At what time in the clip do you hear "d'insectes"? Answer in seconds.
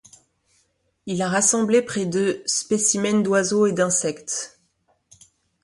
3.71-4.59